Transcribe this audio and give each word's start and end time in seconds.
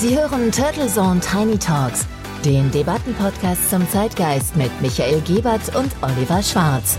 Sie 0.00 0.16
hören 0.16 0.50
Turtle 0.50 0.88
Zone 0.88 1.20
Tiny 1.20 1.58
Talks, 1.58 2.06
den 2.42 2.70
Debattenpodcast 2.70 3.68
zum 3.68 3.86
Zeitgeist 3.90 4.56
mit 4.56 4.70
Michael 4.80 5.20
Gebert 5.20 5.76
und 5.76 5.94
Oliver 6.00 6.42
Schwarz. 6.42 6.96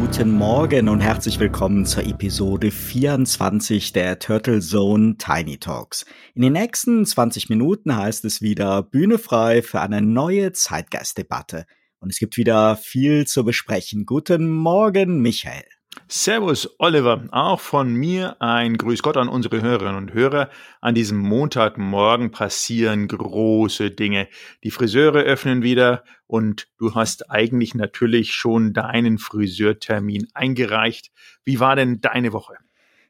Guten 0.00 0.30
Morgen 0.30 0.88
und 0.88 1.00
herzlich 1.00 1.38
willkommen 1.38 1.84
zur 1.84 2.06
Episode 2.06 2.70
24 2.70 3.92
der 3.92 4.18
Turtle 4.18 4.60
Zone 4.60 5.18
Tiny 5.18 5.58
Talks. 5.58 6.06
In 6.34 6.40
den 6.40 6.54
nächsten 6.54 7.04
20 7.04 7.50
Minuten 7.50 7.94
heißt 7.94 8.24
es 8.24 8.40
wieder 8.40 8.82
Bühne 8.82 9.18
frei 9.18 9.60
für 9.60 9.82
eine 9.82 10.00
neue 10.00 10.52
Zeitgeistdebatte. 10.52 11.66
Und 12.00 12.08
es 12.08 12.18
gibt 12.18 12.38
wieder 12.38 12.76
viel 12.76 13.26
zu 13.26 13.44
besprechen. 13.44 14.06
Guten 14.06 14.48
Morgen, 14.48 15.20
Michael. 15.20 15.64
Servus, 16.08 16.68
Oliver. 16.78 17.24
Auch 17.30 17.60
von 17.60 17.94
mir 17.94 18.40
ein 18.40 18.76
Grüß 18.76 19.02
Gott 19.02 19.16
an 19.16 19.28
unsere 19.28 19.62
Hörerinnen 19.62 19.96
und 19.96 20.12
Hörer. 20.12 20.50
An 20.80 20.94
diesem 20.94 21.18
Montagmorgen 21.18 22.30
passieren 22.30 23.08
große 23.08 23.90
Dinge. 23.90 24.28
Die 24.62 24.70
Friseure 24.70 25.20
öffnen 25.20 25.62
wieder 25.62 26.04
und 26.26 26.68
du 26.78 26.94
hast 26.94 27.30
eigentlich 27.30 27.74
natürlich 27.74 28.32
schon 28.32 28.72
deinen 28.72 29.18
Friseurtermin 29.18 30.28
eingereicht. 30.34 31.10
Wie 31.44 31.60
war 31.60 31.76
denn 31.76 32.00
deine 32.00 32.32
Woche? 32.32 32.54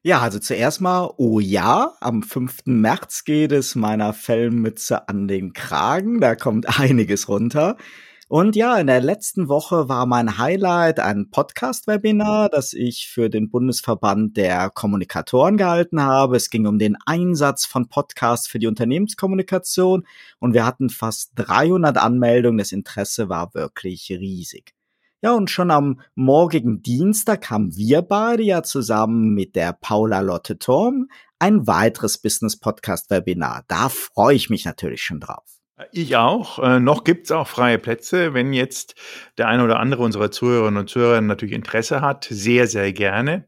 Ja, 0.03 0.21
also 0.21 0.39
zuerst 0.39 0.83
mal, 0.83 1.15
oh 1.17 1.41
ja, 1.41 1.95
am 2.01 2.23
5. 2.23 2.67
März 2.67 3.25
geht 3.25 3.53
es 3.53 3.75
meiner 3.75 4.13
Fellmütze 4.13 5.09
an 5.09 5.29
den 5.29 5.55
Kragen. 5.55 6.21
Da 6.21 6.35
kommt 6.35 6.79
einiges 6.79 7.29
runter. 7.29 7.79
Und 8.29 8.57
ja, 8.57 8.79
in 8.79 8.87
der 8.87 9.03
letzten 9.03 9.49
Woche 9.49 9.89
war 9.89 10.07
mein 10.07 10.39
Highlight 10.39 10.99
ein 10.99 11.29
Podcast-Webinar, 11.31 12.49
das 12.49 12.73
ich 12.73 13.09
für 13.09 13.29
den 13.29 13.51
Bundesverband 13.51 14.37
der 14.39 14.71
Kommunikatoren 14.71 15.59
gehalten 15.59 16.01
habe. 16.01 16.37
Es 16.37 16.49
ging 16.49 16.67
um 16.67 16.79
den 16.79 16.97
Einsatz 17.05 17.67
von 17.67 17.89
Podcasts 17.89 18.49
für 18.49 18.59
die 18.59 18.67
Unternehmenskommunikation 18.67 20.07
und 20.41 20.55
wir 20.55 20.65
hatten 20.65 20.89
fast 20.89 21.33
300 21.35 21.99
Anmeldungen. 21.99 22.59
Das 22.59 22.73
Interesse 22.73 23.29
war 23.29 23.53
wirklich 23.53 24.09
riesig. 24.11 24.75
Ja, 25.21 25.33
und 25.33 25.51
schon 25.51 25.71
am 25.71 26.01
morgigen 26.15 26.83
Dienstag 26.83 27.51
haben 27.51 27.77
wir 27.77 28.03
beide 28.03 28.43
ja 28.43 28.63
zusammen 28.63 29.35
mit 29.35 29.55
der 29.55 29.73
Paula 29.73 30.21
Lotte 30.21 30.59
Torm 30.59 31.09
ein 31.39 31.67
weiteres 31.67 32.19
Business-Podcast-Webinar. 32.19 33.65
Da 33.69 33.89
freue 33.91 34.35
ich 34.35 34.51
mich 34.51 34.65
natürlich 34.65 35.03
schon 35.03 35.21
drauf. 35.21 35.64
Ich 35.91 36.15
auch. 36.17 36.61
Äh, 36.61 36.79
noch 36.79 37.03
gibt's 37.03 37.33
auch 37.33 37.49
freie 37.49 37.79
Plätze. 37.79 38.33
Wenn 38.33 38.53
jetzt 38.53 38.95
der 39.39 39.49
eine 39.49 39.65
oder 39.65 39.81
andere 39.81 40.03
unserer 40.03 40.31
Zuhörerinnen 40.31 40.79
und 40.81 40.89
Zuhörer 40.89 41.21
natürlich 41.21 41.55
Interesse 41.55 42.01
hat, 42.01 42.27
sehr, 42.31 42.69
sehr 42.69 42.93
gerne. 42.93 43.47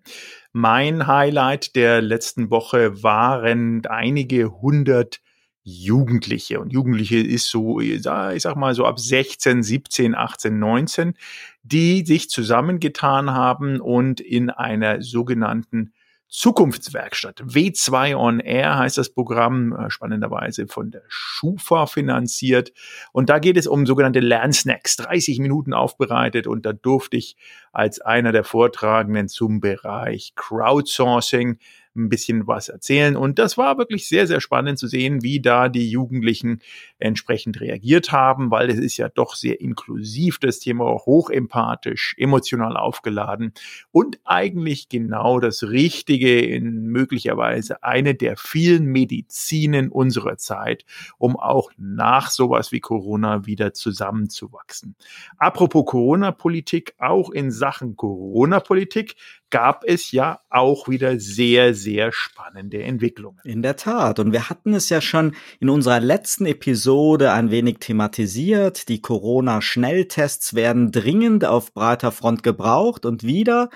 Mein 0.52 1.06
Highlight 1.06 1.76
der 1.76 2.02
letzten 2.02 2.50
Woche 2.50 3.02
waren 3.02 3.86
einige 3.86 4.60
hundert 4.60 5.20
Jugendliche. 5.62 6.58
Und 6.60 6.72
Jugendliche 6.72 7.18
ist 7.18 7.48
so, 7.48 7.80
ich 7.80 8.02
sag 8.02 8.56
mal 8.56 8.74
so 8.74 8.86
ab 8.86 8.98
16, 8.98 9.62
17, 9.62 10.14
18, 10.14 10.58
19, 10.58 11.14
die 11.62 12.04
sich 12.06 12.30
zusammengetan 12.30 13.32
haben 13.32 13.80
und 13.80 14.20
in 14.20 14.50
einer 14.50 15.02
sogenannten 15.02 15.92
Zukunftswerkstatt. 16.36 17.40
W2 17.40 18.14
on 18.14 18.40
Air 18.40 18.76
heißt 18.76 18.98
das 18.98 19.08
Programm, 19.08 19.72
äh, 19.72 19.88
spannenderweise 19.88 20.66
von 20.66 20.90
der 20.90 21.02
Schufa 21.08 21.86
finanziert. 21.86 22.74
Und 23.12 23.30
da 23.30 23.38
geht 23.38 23.56
es 23.56 23.66
um 23.66 23.86
sogenannte 23.86 24.20
Lernsnacks, 24.20 24.96
30 24.96 25.38
Minuten 25.38 25.72
aufbereitet. 25.72 26.46
Und 26.46 26.66
da 26.66 26.74
durfte 26.74 27.16
ich 27.16 27.36
als 27.76 28.00
einer 28.00 28.32
der 28.32 28.42
Vortragenden 28.42 29.28
zum 29.28 29.60
Bereich 29.60 30.32
Crowdsourcing 30.34 31.58
ein 31.96 32.08
bisschen 32.08 32.46
was 32.46 32.68
erzählen. 32.68 33.16
Und 33.16 33.38
das 33.38 33.58
war 33.58 33.78
wirklich 33.78 34.08
sehr, 34.08 34.26
sehr 34.26 34.40
spannend 34.40 34.78
zu 34.78 34.86
sehen, 34.86 35.22
wie 35.22 35.40
da 35.40 35.68
die 35.68 35.90
Jugendlichen 35.90 36.60
entsprechend 36.98 37.60
reagiert 37.60 38.12
haben, 38.12 38.50
weil 38.50 38.70
es 38.70 38.78
ist 38.78 38.96
ja 38.96 39.08
doch 39.08 39.34
sehr 39.34 39.60
inklusiv, 39.60 40.38
das 40.38 40.58
Thema 40.58 40.84
hochempathisch, 40.84 42.14
emotional 42.18 42.76
aufgeladen 42.76 43.52
und 43.90 44.18
eigentlich 44.24 44.88
genau 44.88 45.40
das 45.40 45.64
Richtige 45.64 46.40
in 46.40 46.86
möglicherweise 46.86 47.82
eine 47.82 48.14
der 48.14 48.36
vielen 48.36 48.86
Medizinen 48.86 49.88
unserer 49.88 50.36
Zeit, 50.36 50.84
um 51.18 51.36
auch 51.36 51.70
nach 51.76 52.30
sowas 52.30 52.72
wie 52.72 52.80
Corona 52.80 53.46
wieder 53.46 53.72
zusammenzuwachsen. 53.72 54.96
Apropos 55.38 55.86
Corona-Politik, 55.86 56.94
auch 56.98 57.30
in 57.30 57.50
Sachen 57.66 57.96
Corona-Politik 57.96 59.16
gab 59.50 59.82
es 59.84 60.12
ja 60.12 60.38
auch 60.50 60.88
wieder 60.88 61.18
sehr, 61.18 61.74
sehr 61.74 62.12
spannende 62.12 62.80
Entwicklungen. 62.80 63.40
In 63.42 63.60
der 63.60 63.74
Tat. 63.74 64.20
Und 64.20 64.30
wir 64.30 64.48
hatten 64.48 64.72
es 64.72 64.88
ja 64.88 65.00
schon 65.00 65.34
in 65.58 65.68
unserer 65.68 65.98
letzten 65.98 66.46
Episode 66.46 67.32
ein 67.32 67.50
wenig 67.50 67.78
thematisiert. 67.80 68.88
Die 68.88 69.00
Corona-Schnelltests 69.00 70.54
werden 70.54 70.92
dringend 70.92 71.44
auf 71.44 71.74
breiter 71.74 72.12
Front 72.12 72.44
gebraucht 72.44 73.04
und 73.04 73.24
wieder 73.24 73.68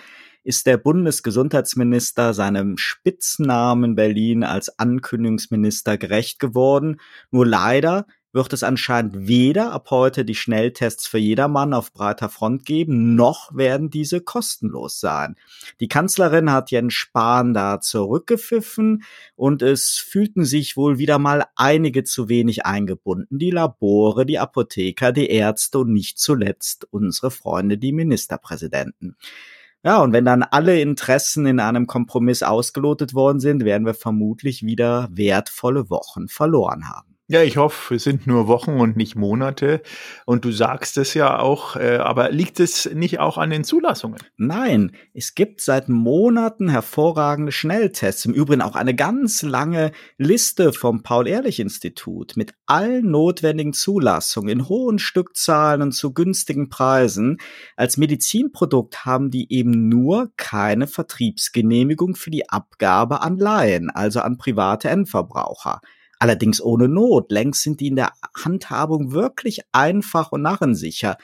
ist 0.45 0.67
der 0.67 0.77
Bundesgesundheitsminister 0.77 2.33
seinem 2.33 2.77
Spitznamen 2.79 3.97
Berlin 3.97 4.45
als 4.45 4.79
Ankündigungsminister 4.79 5.99
gerecht 5.99 6.39
geworden. 6.39 7.01
Nur 7.33 7.45
leider 7.45 8.07
wird 8.33 8.53
es 8.53 8.63
anscheinend 8.63 9.29
weder 9.29 9.73
ab 9.73 9.91
heute 9.91 10.25
die 10.25 10.35
Schnelltests 10.35 11.07
für 11.07 11.19
jedermann 11.19 11.75
auf 11.75 11.93
breiter 11.93 12.29
Front 12.29 12.65
geben, 12.65 13.15
noch 13.15 13.55
werden 13.57 13.91
diese 13.91 14.21
kostenlos 14.21 15.01
sein. 15.01 15.37
Die 15.81 15.89
Kanzlerin 15.89 16.53
hat 16.53 16.71
Jens 16.71 16.95
Spahn 16.95 17.55
da 17.55 17.81
zurückgepfiffen 17.81 19.03
und 19.35 19.63
es 19.63 19.99
fühlten 19.99 20.45
sich 20.45 20.77
wohl 20.77 20.99
wieder 20.99 21.19
mal 21.19 21.47
einige 21.57 22.05
zu 22.05 22.29
wenig 22.29 22.67
eingebunden. 22.67 23.39
Die 23.39 23.51
Labore, 23.51 24.27
die 24.27 24.39
Apotheker, 24.39 25.13
die 25.13 25.29
Ärzte 25.29 25.81
und 25.81 25.93
nicht 25.93 26.19
zuletzt 26.19 26.87
unsere 26.91 27.31
Freunde, 27.31 27.79
die 27.79 27.93
Ministerpräsidenten. 27.93 29.17
Ja, 29.83 30.03
und 30.03 30.13
wenn 30.13 30.27
dann 30.27 30.43
alle 30.43 30.79
Interessen 30.81 31.47
in 31.47 31.59
einem 31.59 31.87
Kompromiss 31.87 32.43
ausgelotet 32.43 33.15
worden 33.15 33.41
sind, 33.41 33.65
werden 33.65 33.87
wir 33.87 33.95
vermutlich 33.95 34.63
wieder 34.63 35.09
wertvolle 35.11 35.89
Wochen 35.89 36.29
verloren 36.29 36.91
haben. 36.91 37.17
Ja, 37.31 37.45
ich 37.45 37.59
hoffe, 37.59 37.95
es 37.95 38.03
sind 38.03 38.27
nur 38.27 38.49
Wochen 38.49 38.81
und 38.81 38.97
nicht 38.97 39.15
Monate. 39.15 39.83
Und 40.27 40.45
du 40.45 40.51
sagst 40.51 40.99
es 40.99 41.15
ja 41.15 41.39
auch, 41.39 41.77
äh, 41.77 41.99
aber 41.99 42.33
liegt 42.33 42.59
es 42.59 42.91
nicht 42.93 43.21
auch 43.21 43.39
an 43.39 43.51
den 43.51 43.63
Zulassungen? 43.63 44.19
Nein, 44.37 44.97
es 45.15 45.37
gibt 45.37 45.61
seit 45.61 45.89
Monaten 45.89 46.69
hervorragende 46.69 47.53
Schnelltests. 47.53 48.25
Im 48.25 48.35
Übrigen 48.35 48.63
auch 48.63 48.75
eine 48.75 48.97
ganz 48.97 49.43
lange 49.43 49.93
Liste 50.19 50.73
vom 50.73 51.05
Paul-Ehrlich-Institut 51.05 52.37
mit 52.37 52.53
allen 52.67 53.13
notwendigen 53.13 53.75
Zulassungen 53.75 54.51
in 54.51 54.69
hohen 54.69 54.99
Stückzahlen 54.99 55.83
und 55.83 55.93
zu 55.93 56.13
günstigen 56.13 56.69
Preisen. 56.69 57.37
Als 57.77 57.97
Medizinprodukt 57.97 59.05
haben 59.05 59.31
die 59.31 59.53
eben 59.53 59.89
nur 59.89 60.33
keine 60.37 60.89
Vertriebsgenehmigung 60.89 62.17
für 62.17 62.33
die 62.33 62.51
Abgabe 62.51 63.23
an 63.23 63.39
Laien, 63.39 63.89
also 63.89 64.19
an 64.19 64.37
private 64.37 64.89
Endverbraucher. 64.89 65.81
Allerdings 66.21 66.61
ohne 66.61 66.87
Not. 66.87 67.33
Längst 67.33 67.63
sind 67.63 67.81
die 67.81 67.89
in 67.89 67.97
der 67.97 68.13
Handhabung 68.37 69.13
wirklich 69.13 69.63
einfach 69.73 70.33
und 70.33 70.43
narrensicher. 70.43 71.17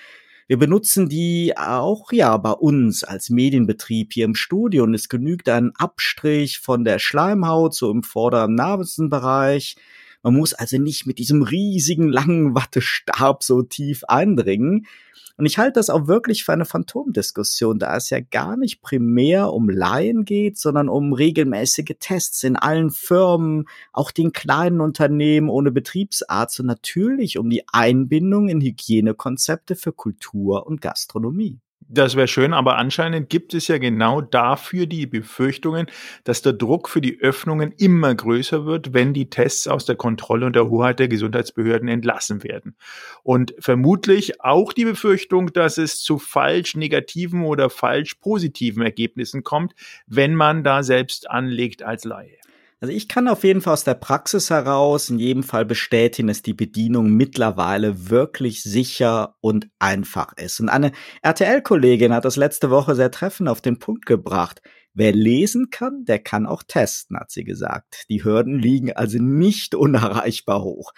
Wir 0.49 0.59
benutzen 0.59 1.09
die 1.09 1.53
auch 1.57 2.13
ja 2.13 2.37
bei 2.39 2.53
uns 2.53 3.05
als 3.05 3.29
Medienbetrieb 3.29 4.15
hier 4.15 4.25
im 4.25 4.35
Studio 4.35 4.85
und 4.85 4.95
es 4.95 5.09
genügt 5.11 5.49
ein 5.51 5.73
Abstrich 5.77 6.61
von 6.61 6.85
der 6.85 6.99
Schleimhaut 6.99 7.75
so 7.75 7.91
im 7.91 8.03
vorderen 8.03 8.55
Nasenbereich. 8.55 9.77
Man 10.27 10.35
muss 10.35 10.55
also 10.55 10.77
nicht 10.79 11.07
mit 11.07 11.21
diesem 11.21 11.43
riesigen 11.43 12.09
langen 12.09 12.57
Wattestab 12.57 13.45
so 13.45 13.63
tief 13.63 14.03
eindringen. 14.09 14.89
Und 15.37 15.47
ich 15.47 15.57
halte 15.57 15.75
das 15.75 15.89
auch 15.89 16.09
wirklich 16.09 16.43
für 16.43 16.53
eine 16.53 16.65
Phantomdiskussion, 16.65 17.79
da 17.79 17.97
es 17.97 18.11
ja 18.11 18.19
gar 18.19 18.57
nicht 18.57 18.83
primär 18.83 19.53
um 19.53 19.69
Laien 19.69 20.25
geht, 20.25 20.59
sondern 20.59 20.89
um 20.89 21.13
regelmäßige 21.13 21.95
Tests 22.01 22.43
in 22.43 22.57
allen 22.57 22.91
Firmen, 22.91 23.69
auch 23.93 24.11
den 24.11 24.33
kleinen 24.33 24.81
Unternehmen 24.81 25.49
ohne 25.49 25.71
Betriebsarzt 25.71 26.59
und 26.59 26.67
natürlich 26.67 27.39
um 27.39 27.49
die 27.49 27.63
Einbindung 27.69 28.49
in 28.49 28.61
Hygienekonzepte 28.61 29.77
für 29.77 29.93
Kultur 29.93 30.67
und 30.67 30.81
Gastronomie. 30.81 31.61
Das 31.89 32.17
wäre 32.17 32.27
schön, 32.27 32.53
aber 32.53 32.79
anscheinend 32.79 33.31
gibt 33.31 33.55
es 33.55 33.69
ja 33.69 33.79
genau 33.79 34.21
dafür 34.21 34.87
die 34.87 35.07
Befürchtungen, 35.07 35.87
dass 36.25 36.43
der 36.43 36.53
Druck 36.53 36.89
für 36.89 37.01
die 37.01 37.21
Öffnungen 37.21 37.73
immer 37.79 38.13
größer 38.13 38.67
wird, 38.67 38.93
wenn 38.93 39.15
die 39.15 39.31
Tests 39.31 39.69
aus 39.69 39.85
der 39.85 39.95
Kontrolle 39.95 40.47
und 40.47 40.57
der 40.57 40.69
Hoheit 40.69 40.99
der 40.99 41.07
Gesundheitsbehörden 41.07 41.89
entlassen 41.89 42.43
werden. 42.43 42.77
Und 43.23 43.55
vermutlich 43.61 44.41
auch 44.41 44.73
die 44.73 44.85
Befürchtung, 44.85 45.53
dass 45.53 45.79
es 45.79 46.01
zu 46.01 46.19
falsch 46.19 46.75
negativen 46.75 47.45
oder 47.45 47.71
falsch 47.71 48.15
positiven 48.15 48.83
Ergebnissen 48.83 49.45
kommt, 49.45 49.73
wenn 50.07 50.35
man 50.35 50.65
da 50.65 50.83
selbst 50.83 51.31
anlegt 51.31 51.85
als 51.85 52.05
Laie. 52.05 52.39
Also 52.79 52.93
ich 52.93 53.09
kann 53.09 53.27
auf 53.27 53.43
jeden 53.43 53.63
Fall 53.63 53.73
aus 53.73 53.85
der 53.85 53.95
Praxis 53.95 54.51
heraus 54.51 55.09
in 55.09 55.19
jedem 55.19 55.43
Fall 55.43 55.65
bestätigen, 55.65 56.29
dass 56.29 56.43
die 56.43 56.53
Bedienung 56.53 57.11
mittlerweile 57.11 58.11
wirklich 58.11 58.63
sicher 58.63 59.35
und 59.41 59.69
einfach 59.79 60.35
ist. 60.37 60.61
Und 60.61 60.69
eine 60.69 60.93
RTL-Kollegin 61.23 62.13
hat 62.13 62.27
das 62.27 62.37
letzte 62.37 62.71
Woche 62.71 62.95
sehr 62.95 63.11
treffend 63.11 63.49
auf 63.49 63.63
den 63.63 63.79
Punkt 63.79 64.05
gebracht. 64.05 64.61
Wer 64.93 65.13
lesen 65.13 65.71
kann, 65.71 66.05
der 66.05 66.19
kann 66.19 66.47
auch 66.47 66.63
testen, 66.63 67.19
hat 67.19 67.31
sie 67.31 67.45
gesagt. 67.45 68.05
Die 68.11 68.25
Hürden 68.25 68.59
liegen 68.59 68.93
also 68.93 69.19
nicht 69.19 69.75
unerreichbar 69.75 70.63
hoch. 70.63 70.93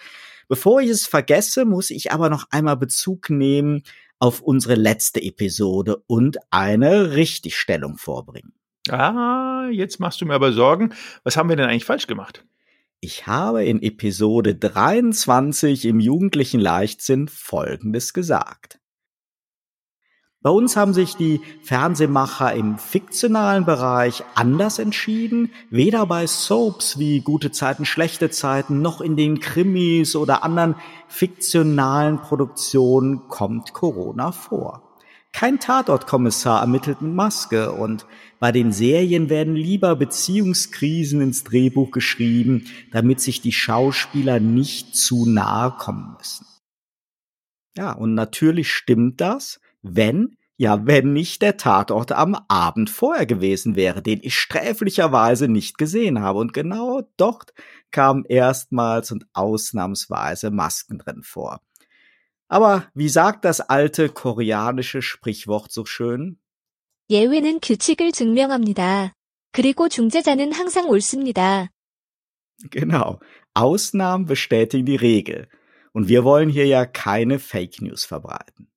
Bevor 0.49 0.81
ich 0.81 0.89
es 0.89 1.07
vergesse, 1.07 1.63
muss 1.63 1.91
ich 1.91 2.11
aber 2.11 2.29
noch 2.29 2.47
einmal 2.49 2.75
Bezug 2.75 3.29
nehmen 3.29 3.83
auf 4.17 4.41
unsere 4.41 4.75
letzte 4.75 5.21
Episode 5.21 6.03
und 6.07 6.39
eine 6.49 7.15
Richtigstellung 7.15 7.97
vorbringen. 7.97 8.58
Ah, 8.91 9.67
jetzt 9.71 9.99
machst 9.99 10.21
du 10.21 10.25
mir 10.25 10.33
aber 10.33 10.51
Sorgen. 10.53 10.93
Was 11.23 11.37
haben 11.37 11.49
wir 11.49 11.55
denn 11.55 11.69
eigentlich 11.69 11.85
falsch 11.85 12.07
gemacht? 12.07 12.45
Ich 13.01 13.27
habe 13.27 13.63
in 13.63 13.81
Episode 13.81 14.55
23 14.55 15.85
im 15.85 15.99
jugendlichen 15.99 16.59
Leichtsinn 16.59 17.27
Folgendes 17.29 18.13
gesagt. 18.13 18.79
Bei 20.41 20.49
uns 20.49 20.77
haben 20.77 20.93
sich 20.93 21.15
die 21.15 21.41
Fernsehmacher 21.63 22.53
im 22.53 22.77
fiktionalen 22.77 23.65
Bereich 23.65 24.23
anders 24.35 24.79
entschieden. 24.79 25.51
Weder 25.69 26.05
bei 26.05 26.27
Soaps 26.27 26.97
wie 26.97 27.19
Gute 27.19 27.51
Zeiten, 27.51 27.85
schlechte 27.85 28.29
Zeiten, 28.29 28.81
noch 28.81 29.01
in 29.01 29.17
den 29.17 29.41
Krimis 29.41 30.15
oder 30.15 30.43
anderen 30.43 30.75
fiktionalen 31.09 32.21
Produktionen 32.21 33.27
kommt 33.27 33.73
Corona 33.73 34.31
vor. 34.31 34.88
Kein 35.31 35.59
Tatortkommissar 35.59 36.61
ermittelt 36.61 37.01
mit 37.01 37.13
Maske 37.13 37.71
und 37.71 38.05
bei 38.39 38.51
den 38.51 38.71
Serien 38.71 39.29
werden 39.29 39.55
lieber 39.55 39.95
Beziehungskrisen 39.95 41.21
ins 41.21 41.43
Drehbuch 41.43 41.91
geschrieben, 41.91 42.65
damit 42.91 43.21
sich 43.21 43.41
die 43.41 43.51
Schauspieler 43.51 44.39
nicht 44.39 44.95
zu 44.95 45.25
nahe 45.25 45.71
kommen 45.71 46.15
müssen. 46.17 46.45
Ja, 47.77 47.91
und 47.93 48.15
natürlich 48.15 48.73
stimmt 48.73 49.21
das, 49.21 49.61
wenn, 49.81 50.35
ja, 50.57 50.85
wenn 50.85 51.13
nicht 51.13 51.41
der 51.41 51.55
Tatort 51.57 52.11
am 52.11 52.35
Abend 52.49 52.89
vorher 52.89 53.25
gewesen 53.25 53.75
wäre, 53.75 54.01
den 54.01 54.19
ich 54.21 54.37
sträflicherweise 54.37 55.47
nicht 55.47 55.77
gesehen 55.77 56.19
habe. 56.19 56.39
Und 56.39 56.53
genau 56.53 57.03
dort 57.15 57.53
kamen 57.91 58.25
erstmals 58.25 59.11
und 59.11 59.25
ausnahmsweise 59.33 60.51
Masken 60.51 60.97
drin 60.97 61.21
vor. 61.23 61.61
Aber 62.48 62.90
wie 62.94 63.08
sagt 63.08 63.44
das 63.44 63.60
alte 63.60 64.08
koreanische 64.08 65.02
Sprichwort 65.02 65.72
so 65.72 65.84
schön? 65.84 66.38
예외는 67.10 67.60
규칙을 67.60 68.12
증명합니다. 68.12 69.12
그리고 69.52 69.88
중재자는 69.88 70.52
항상 70.52 70.88
옳습니다. 70.88 71.68
Genau. 72.70 73.20
Ausnahmen 73.54 74.26
bestätigen 74.26 74.86
die 74.86 74.96
Regel. 74.96 75.48
Und 75.92 76.08
wir 76.08 76.24
wollen 76.24 76.48
hier 76.48 76.66
ja 76.66 76.86
keine 76.86 77.38
Fake 77.38 77.80
News 77.80 78.04
verbreiten. 78.04 78.68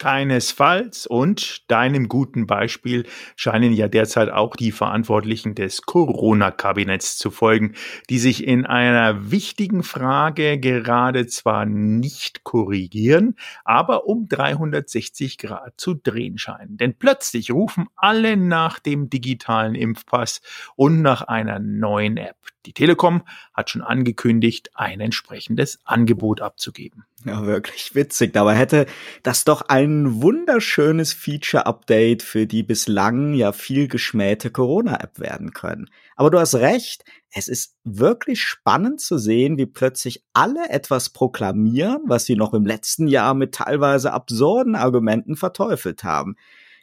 Keinesfalls 0.00 1.06
und 1.06 1.70
deinem 1.70 2.08
guten 2.08 2.46
Beispiel 2.46 3.06
scheinen 3.36 3.74
ja 3.74 3.86
derzeit 3.86 4.30
auch 4.30 4.56
die 4.56 4.72
Verantwortlichen 4.72 5.54
des 5.54 5.82
Corona-Kabinetts 5.82 7.18
zu 7.18 7.30
folgen, 7.30 7.74
die 8.08 8.18
sich 8.18 8.46
in 8.46 8.64
einer 8.64 9.30
wichtigen 9.30 9.82
Frage 9.82 10.58
gerade 10.58 11.26
zwar 11.26 11.66
nicht 11.66 12.44
korrigieren, 12.44 13.36
aber 13.62 14.06
um 14.06 14.26
360 14.26 15.36
Grad 15.36 15.74
zu 15.78 15.92
drehen 15.92 16.38
scheinen. 16.38 16.78
Denn 16.78 16.94
plötzlich 16.94 17.50
rufen 17.50 17.88
alle 17.94 18.38
nach 18.38 18.78
dem 18.78 19.10
digitalen 19.10 19.74
Impfpass 19.74 20.40
und 20.76 21.02
nach 21.02 21.22
einer 21.22 21.58
neuen 21.58 22.16
App. 22.16 22.38
Die 22.64 22.72
Telekom 22.72 23.22
hat 23.52 23.68
schon 23.68 23.82
angekündigt, 23.82 24.70
ein 24.74 25.00
entsprechendes 25.00 25.78
Angebot 25.84 26.40
abzugeben. 26.40 27.04
Ja, 27.26 27.44
wirklich 27.44 27.94
witzig. 27.94 28.32
Dabei 28.32 28.54
hätte 28.54 28.86
das 29.22 29.44
doch 29.44 29.62
ein 29.68 30.22
wunderschönes 30.22 31.12
Feature-Update 31.12 32.22
für 32.22 32.46
die 32.46 32.62
bislang 32.62 33.34
ja 33.34 33.52
viel 33.52 33.88
geschmähte 33.88 34.50
Corona-App 34.50 35.18
werden 35.18 35.52
können. 35.52 35.90
Aber 36.16 36.30
du 36.30 36.38
hast 36.38 36.54
recht, 36.54 37.04
es 37.30 37.46
ist 37.46 37.76
wirklich 37.84 38.42
spannend 38.42 39.02
zu 39.02 39.18
sehen, 39.18 39.58
wie 39.58 39.66
plötzlich 39.66 40.24
alle 40.32 40.70
etwas 40.70 41.10
proklamieren, 41.10 42.02
was 42.06 42.24
sie 42.24 42.36
noch 42.36 42.54
im 42.54 42.64
letzten 42.64 43.06
Jahr 43.06 43.34
mit 43.34 43.54
teilweise 43.54 44.14
absurden 44.14 44.74
Argumenten 44.74 45.36
verteufelt 45.36 46.04
haben. 46.04 46.36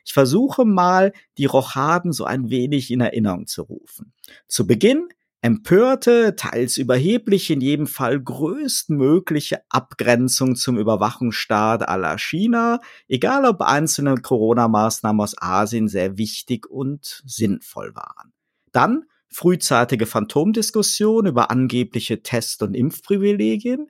Ich 0.06 0.14
versuche 0.14 0.66
mal, 0.66 1.14
die 1.40 1.46
Rochaden 1.46 2.14
so 2.14 2.26
ein 2.26 2.52
wenig 2.52 2.92
in 2.92 3.02
Erinnerung 3.02 3.48
zu 3.48 3.64
rufen. 3.64 4.14
Zu 4.48 4.68
Beginn 4.68 5.10
empörte, 5.42 6.36
teils 6.36 6.78
überheblich, 6.78 7.50
in 7.50 7.62
jedem 7.62 7.88
Fall 7.88 8.20
größtmögliche 8.20 9.62
Abgrenzung 9.70 10.56
zum 10.56 10.78
Überwachungsstaat 10.78 11.88
aller 11.88 12.18
China, 12.18 12.80
egal 13.08 13.46
ob 13.46 13.62
einzelne 13.62 14.16
Corona-Maßnahmen 14.16 15.22
aus 15.22 15.36
Asien 15.40 15.88
sehr 15.88 16.18
wichtig 16.18 16.68
und 16.70 17.22
sinnvoll 17.26 17.96
waren. 17.96 18.34
Dann 18.72 19.06
frühzeitige 19.30 20.06
Phantomdiskussion 20.06 21.26
über 21.28 21.52
angebliche 21.52 22.24
Test- 22.24 22.64
und 22.64 22.74
Impfprivilegien, 22.74 23.88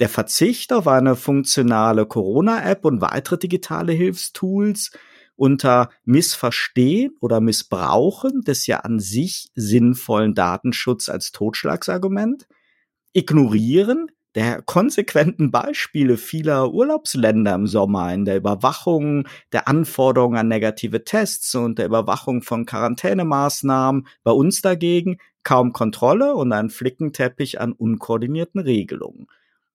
der 0.00 0.08
Verzicht 0.08 0.72
auf 0.72 0.88
eine 0.88 1.14
funktionale 1.14 2.06
Corona-App 2.06 2.86
und 2.86 3.02
weitere 3.02 3.38
digitale 3.38 3.92
Hilfstools, 3.92 4.92
unter 5.40 5.88
Missverstehen 6.04 7.16
oder 7.18 7.40
Missbrauchen 7.40 8.42
des 8.42 8.66
ja 8.66 8.80
an 8.80 9.00
sich 9.00 9.50
sinnvollen 9.54 10.34
Datenschutz 10.34 11.08
als 11.08 11.32
Totschlagsargument, 11.32 12.46
Ignorieren 13.14 14.08
der 14.34 14.60
konsequenten 14.60 15.50
Beispiele 15.50 16.18
vieler 16.18 16.72
Urlaubsländer 16.72 17.54
im 17.54 17.66
Sommer 17.66 18.12
in 18.12 18.26
der 18.26 18.36
Überwachung 18.36 19.26
der 19.52 19.66
Anforderungen 19.66 20.36
an 20.38 20.48
negative 20.48 21.04
Tests 21.04 21.54
und 21.54 21.78
der 21.78 21.86
Überwachung 21.86 22.42
von 22.42 22.66
Quarantänemaßnahmen, 22.66 24.06
bei 24.22 24.32
uns 24.32 24.60
dagegen 24.60 25.16
kaum 25.42 25.72
Kontrolle 25.72 26.34
und 26.34 26.52
ein 26.52 26.68
Flickenteppich 26.68 27.60
an 27.62 27.72
unkoordinierten 27.72 28.60
Regelungen. 28.60 29.26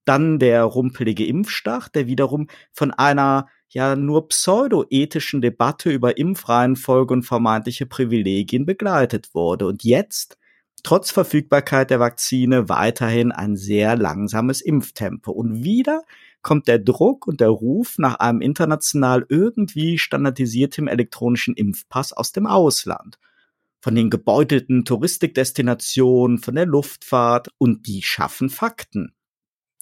Dann 0.05 0.37
der 0.37 0.63
rumpelige 0.63 1.25
Impfstart, 1.25 1.95
der 1.95 2.05
wiederum 2.05 2.47
von 2.71 2.91
einer 2.91 3.47
ja 3.75 3.97
nur 3.97 4.29
pseudoethischen 4.29 5.41
Debatte 5.41 5.91
über 5.91 6.17
Impfreihenfolge 6.17 7.13
und 7.13 7.23
vermeintliche 7.23 7.85
Privilegien 7.85 8.65
begleitet 8.65 9.35
wurde 9.35 9.67
und 9.67 9.83
jetzt 9.83 10.37
trotz 10.81 11.11
Verfügbarkeit 11.11 11.89
der 11.89 11.99
Vakzine 11.99 12.69
weiterhin 12.69 13.33
ein 13.33 13.57
sehr 13.57 13.97
langsames 13.97 14.61
Impftempo. 14.61 15.31
Und 15.31 15.65
wieder 15.65 16.03
kommt 16.41 16.69
der 16.69 16.79
Druck 16.79 17.27
und 17.27 17.41
der 17.41 17.49
Ruf 17.49 17.95
nach 17.97 18.15
einem 18.15 18.39
international 18.39 19.25
irgendwie 19.27 19.97
standardisiertem 19.97 20.87
elektronischen 20.87 21.53
Impfpass 21.55 22.13
aus 22.13 22.31
dem 22.31 22.47
Ausland. 22.47 23.19
Von 23.81 23.95
den 23.95 24.09
gebeutelten 24.09 24.85
Touristikdestinationen, 24.85 26.37
von 26.37 26.55
der 26.55 26.65
Luftfahrt 26.65 27.49
und 27.57 27.87
die 27.87 28.03
schaffen 28.03 28.49
Fakten. 28.49 29.11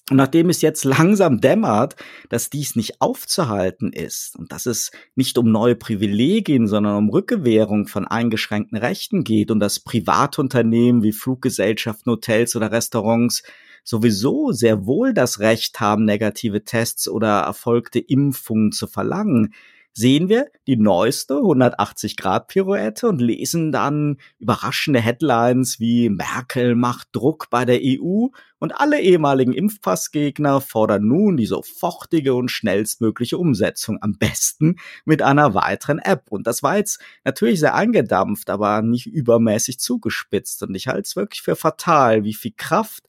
Und 0.09 0.17
nachdem 0.17 0.49
es 0.49 0.61
jetzt 0.61 0.83
langsam 0.83 1.39
dämmert, 1.39 1.95
dass 2.27 2.49
dies 2.49 2.75
nicht 2.75 2.99
aufzuhalten 2.99 3.93
ist 3.93 4.35
und 4.37 4.51
dass 4.51 4.65
es 4.65 4.91
nicht 5.15 5.37
um 5.37 5.49
neue 5.49 5.75
Privilegien, 5.75 6.67
sondern 6.67 6.97
um 6.97 7.09
Rückgewährung 7.09 7.87
von 7.87 8.05
eingeschränkten 8.05 8.77
Rechten 8.77 9.23
geht 9.23 9.49
und 9.49 9.61
dass 9.61 9.79
Privatunternehmen 9.79 11.03
wie 11.03 11.13
Fluggesellschaften, 11.13 12.11
Hotels 12.11 12.55
oder 12.57 12.71
Restaurants 12.71 13.43
sowieso 13.85 14.51
sehr 14.51 14.85
wohl 14.85 15.13
das 15.13 15.39
Recht 15.39 15.79
haben, 15.79 16.03
negative 16.03 16.65
Tests 16.65 17.07
oder 17.07 17.39
erfolgte 17.39 17.99
Impfungen 17.99 18.73
zu 18.73 18.87
verlangen, 18.87 19.53
sehen 19.93 20.27
wir 20.27 20.47
die 20.67 20.75
neueste 20.75 21.35
180-Grad-Pirouette 21.35 23.07
und 23.07 23.21
lesen 23.21 23.71
dann 23.71 24.17
überraschende 24.39 24.99
Headlines 24.99 25.79
wie 25.79 26.09
Merkel 26.09 26.75
macht 26.75 27.09
Druck 27.11 27.49
bei 27.49 27.63
der 27.63 27.79
EU 27.81 28.27
und 28.59 28.79
alle 28.79 29.01
ehemaligen 29.01 29.53
Impfpassgegner 29.53 30.61
fordern 30.61 31.07
nun 31.07 31.37
die 31.37 31.45
sofortige 31.45 32.33
und 32.33 32.49
schnellstmögliche 32.49 33.37
Umsetzung, 33.37 33.99
am 34.01 34.17
besten 34.17 34.77
mit 35.05 35.21
einer 35.21 35.53
weiteren 35.53 35.99
App. 35.99 36.31
Und 36.31 36.47
das 36.47 36.63
war 36.63 36.77
jetzt 36.77 36.99
natürlich 37.23 37.59
sehr 37.59 37.75
eingedampft, 37.75 38.49
aber 38.49 38.81
nicht 38.81 39.05
übermäßig 39.05 39.79
zugespitzt. 39.79 40.63
Und 40.63 40.73
ich 40.75 40.87
halte 40.87 41.01
es 41.01 41.15
wirklich 41.15 41.41
für 41.41 41.55
fatal, 41.55 42.23
wie 42.23 42.33
viel 42.33 42.53
Kraft 42.57 43.03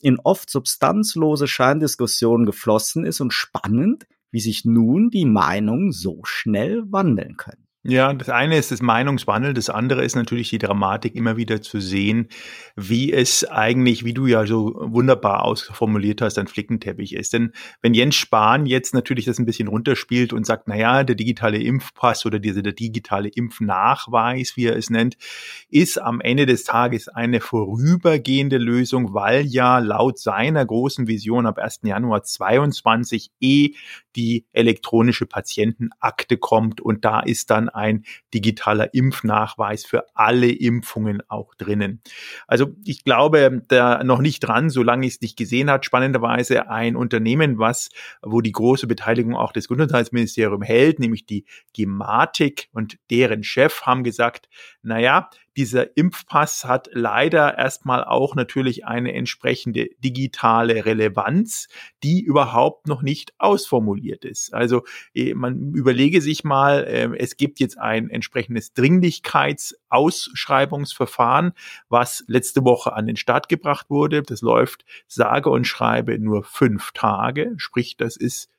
in 0.00 0.18
oft 0.20 0.48
substanzlose 0.48 1.46
Scheindiskussionen 1.46 2.46
geflossen 2.46 3.04
ist 3.04 3.20
und 3.20 3.32
spannend, 3.32 4.06
wie 4.30 4.40
sich 4.40 4.64
nun 4.64 5.10
die 5.10 5.26
Meinungen 5.26 5.92
so 5.92 6.20
schnell 6.24 6.82
wandeln 6.90 7.36
können. 7.36 7.70
Ja, 7.82 8.12
das 8.12 8.28
eine 8.28 8.58
ist 8.58 8.70
das 8.70 8.82
Meinungswandel, 8.82 9.54
das 9.54 9.70
andere 9.70 10.04
ist 10.04 10.14
natürlich 10.14 10.50
die 10.50 10.58
Dramatik, 10.58 11.14
immer 11.14 11.38
wieder 11.38 11.62
zu 11.62 11.80
sehen, 11.80 12.28
wie 12.76 13.10
es 13.10 13.42
eigentlich, 13.48 14.04
wie 14.04 14.12
du 14.12 14.26
ja 14.26 14.44
so 14.44 14.74
wunderbar 14.78 15.44
ausformuliert 15.44 16.20
hast, 16.20 16.38
ein 16.38 16.46
Flickenteppich 16.46 17.14
ist. 17.14 17.32
Denn 17.32 17.52
wenn 17.80 17.94
Jens 17.94 18.16
Spahn 18.16 18.66
jetzt 18.66 18.92
natürlich 18.92 19.24
das 19.24 19.38
ein 19.38 19.46
bisschen 19.46 19.68
runterspielt 19.68 20.34
und 20.34 20.44
sagt, 20.44 20.68
na 20.68 20.76
ja, 20.76 21.04
der 21.04 21.16
digitale 21.16 21.56
Impfpass 21.56 22.26
oder 22.26 22.38
dieser 22.38 22.60
der 22.60 22.74
digitale 22.74 23.30
Impfnachweis, 23.30 24.58
wie 24.58 24.66
er 24.66 24.76
es 24.76 24.90
nennt, 24.90 25.16
ist 25.70 25.98
am 25.98 26.20
Ende 26.20 26.44
des 26.44 26.64
Tages 26.64 27.08
eine 27.08 27.40
vorübergehende 27.40 28.58
Lösung, 28.58 29.14
weil 29.14 29.46
ja 29.46 29.78
laut 29.78 30.18
seiner 30.18 30.66
großen 30.66 31.06
Vision 31.06 31.46
ab 31.46 31.56
1. 31.56 31.80
Januar 31.84 32.24
22 32.24 33.30
eh 33.40 33.70
die 34.16 34.46
elektronische 34.52 35.26
Patientenakte 35.26 36.36
kommt 36.36 36.80
und 36.80 37.04
da 37.04 37.20
ist 37.20 37.50
dann 37.50 37.68
ein 37.68 38.04
digitaler 38.34 38.92
Impfnachweis 38.94 39.84
für 39.84 40.04
alle 40.14 40.50
Impfungen 40.50 41.22
auch 41.28 41.54
drinnen. 41.54 42.00
Also 42.46 42.74
ich 42.84 43.04
glaube 43.04 43.62
da 43.68 44.02
noch 44.04 44.20
nicht 44.20 44.40
dran, 44.40 44.70
solange 44.70 45.06
ich 45.06 45.14
es 45.14 45.20
nicht 45.20 45.36
gesehen 45.36 45.70
hat. 45.70 45.84
Spannenderweise 45.84 46.68
ein 46.68 46.96
Unternehmen, 46.96 47.58
was, 47.58 47.90
wo 48.22 48.40
die 48.40 48.52
große 48.52 48.86
Beteiligung 48.86 49.36
auch 49.36 49.52
des 49.52 49.68
Gesundheitsministeriums 49.68 50.66
hält, 50.66 50.98
nämlich 50.98 51.26
die 51.26 51.44
Gematik 51.74 52.68
und 52.72 52.98
deren 53.10 53.42
Chef 53.42 53.82
haben 53.82 54.04
gesagt, 54.04 54.48
naja, 54.82 55.30
dieser 55.56 55.96
Impfpass 55.96 56.64
hat 56.64 56.88
leider 56.92 57.56
erstmal 57.58 58.04
auch 58.04 58.34
natürlich 58.34 58.84
eine 58.86 59.14
entsprechende 59.14 59.88
digitale 59.98 60.84
Relevanz, 60.84 61.68
die 62.02 62.20
überhaupt 62.20 62.86
noch 62.86 63.00
nicht 63.02 63.32
ausformuliert 63.38 64.24
ist. 64.24 64.54
Also 64.54 64.84
eh, 65.14 65.34
man 65.34 65.72
überlege 65.74 66.20
sich 66.20 66.44
mal, 66.44 66.84
ähm, 66.88 67.14
es 67.14 67.36
gibt 67.36 67.60
jetzt 67.60 67.78
ein 67.78 68.10
entsprechendes 68.10 68.72
Dringlichkeitsausschreibungsverfahren, 68.74 71.52
was 71.88 72.24
letzte 72.26 72.64
Woche 72.64 72.92
an 72.92 73.06
den 73.06 73.16
Start 73.16 73.48
gebracht 73.48 73.90
wurde. 73.90 74.22
Das 74.22 74.42
läuft 74.42 74.84
sage 75.06 75.50
und 75.50 75.66
schreibe 75.66 76.18
nur 76.18 76.42
fünf 76.44 76.90
Tage, 76.92 77.54
sprich 77.56 77.96
das 77.96 78.16
ist 78.16 78.50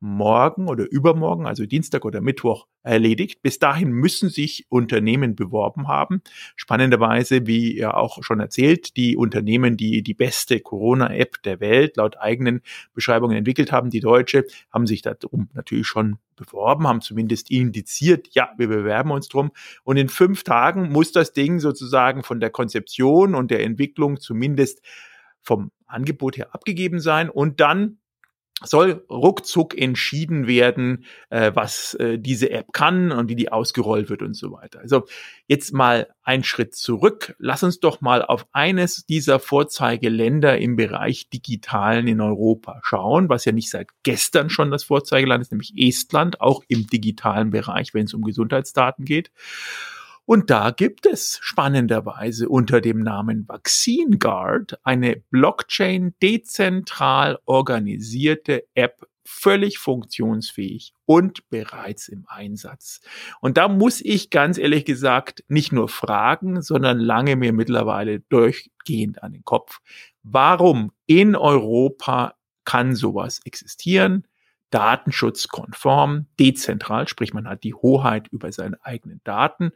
morgen 0.00 0.68
oder 0.68 0.90
übermorgen, 0.90 1.46
also 1.46 1.64
Dienstag 1.66 2.04
oder 2.04 2.20
Mittwoch, 2.20 2.66
erledigt. 2.82 3.42
Bis 3.42 3.58
dahin 3.58 3.90
müssen 3.90 4.28
sich 4.28 4.66
Unternehmen 4.68 5.34
beworben 5.34 5.88
haben. 5.88 6.22
Spannenderweise, 6.54 7.46
wie 7.46 7.76
ja 7.76 7.94
auch 7.94 8.22
schon 8.22 8.38
erzählt, 8.38 8.96
die 8.96 9.16
Unternehmen, 9.16 9.76
die 9.76 10.02
die 10.02 10.14
beste 10.14 10.60
Corona-App 10.60 11.42
der 11.42 11.60
Welt 11.60 11.96
laut 11.96 12.16
eigenen 12.18 12.62
Beschreibungen 12.94 13.36
entwickelt 13.36 13.72
haben, 13.72 13.90
die 13.90 14.00
deutsche, 14.00 14.44
haben 14.72 14.86
sich 14.86 15.02
darum 15.02 15.48
natürlich 15.52 15.86
schon 15.86 16.18
beworben, 16.36 16.86
haben 16.86 17.00
zumindest 17.00 17.50
indiziert, 17.50 18.28
ja, 18.32 18.50
wir 18.56 18.68
bewerben 18.68 19.10
uns 19.10 19.28
drum. 19.28 19.50
Und 19.82 19.96
in 19.96 20.08
fünf 20.08 20.44
Tagen 20.44 20.92
muss 20.92 21.10
das 21.10 21.32
Ding 21.32 21.58
sozusagen 21.58 22.22
von 22.22 22.38
der 22.38 22.50
Konzeption 22.50 23.34
und 23.34 23.50
der 23.50 23.64
Entwicklung 23.64 24.20
zumindest 24.20 24.80
vom 25.42 25.70
Angebot 25.86 26.36
her 26.36 26.54
abgegeben 26.54 27.00
sein 27.00 27.30
und 27.30 27.60
dann 27.60 27.98
soll 28.64 29.04
ruckzuck 29.10 29.76
entschieden 29.76 30.46
werden, 30.46 31.04
äh, 31.28 31.52
was 31.54 31.92
äh, 31.94 32.18
diese 32.18 32.50
App 32.50 32.72
kann 32.72 33.12
und 33.12 33.28
wie 33.28 33.36
die 33.36 33.52
ausgerollt 33.52 34.08
wird 34.08 34.22
und 34.22 34.34
so 34.34 34.50
weiter. 34.50 34.80
Also 34.80 35.04
jetzt 35.46 35.74
mal 35.74 36.08
ein 36.22 36.42
Schritt 36.42 36.74
zurück. 36.74 37.36
Lass 37.38 37.62
uns 37.62 37.80
doch 37.80 38.00
mal 38.00 38.22
auf 38.22 38.46
eines 38.52 39.04
dieser 39.04 39.40
Vorzeigeländer 39.40 40.56
im 40.58 40.76
Bereich 40.76 41.28
Digitalen 41.28 42.08
in 42.08 42.22
Europa 42.22 42.80
schauen, 42.82 43.28
was 43.28 43.44
ja 43.44 43.52
nicht 43.52 43.70
seit 43.70 43.88
gestern 44.04 44.48
schon 44.48 44.70
das 44.70 44.84
Vorzeigeland 44.84 45.42
ist, 45.42 45.52
nämlich 45.52 45.74
Estland, 45.76 46.40
auch 46.40 46.62
im 46.66 46.86
digitalen 46.86 47.50
Bereich, 47.50 47.92
wenn 47.92 48.06
es 48.06 48.14
um 48.14 48.22
Gesundheitsdaten 48.22 49.04
geht. 49.04 49.30
Und 50.26 50.50
da 50.50 50.72
gibt 50.72 51.06
es 51.06 51.38
spannenderweise 51.40 52.48
unter 52.48 52.80
dem 52.80 53.02
Namen 53.02 53.48
Vaccine 53.48 54.18
Guard 54.18 54.78
eine 54.82 55.22
Blockchain 55.30 56.14
dezentral 56.20 57.38
organisierte 57.46 58.64
App 58.74 59.06
völlig 59.24 59.78
funktionsfähig 59.78 60.94
und 61.04 61.48
bereits 61.48 62.08
im 62.08 62.24
Einsatz. 62.28 63.00
Und 63.40 63.56
da 63.56 63.68
muss 63.68 64.00
ich 64.00 64.30
ganz 64.30 64.58
ehrlich 64.58 64.84
gesagt 64.84 65.44
nicht 65.48 65.72
nur 65.72 65.88
fragen, 65.88 66.62
sondern 66.62 66.98
lange 66.98 67.36
mir 67.36 67.52
mittlerweile 67.52 68.20
durchgehend 68.20 69.22
an 69.22 69.32
den 69.32 69.44
Kopf. 69.44 69.80
Warum 70.22 70.92
in 71.06 71.36
Europa 71.36 72.34
kann 72.64 72.94
sowas 72.94 73.40
existieren? 73.44 74.26
Datenschutzkonform, 74.70 76.26
dezentral, 76.40 77.06
sprich 77.06 77.32
man 77.32 77.48
hat 77.48 77.62
die 77.62 77.74
Hoheit 77.74 78.28
über 78.28 78.50
seine 78.50 78.84
eigenen 78.84 79.20
Daten 79.22 79.72